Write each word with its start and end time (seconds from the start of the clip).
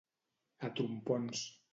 A 0.69 0.71
trompons. 0.79 1.43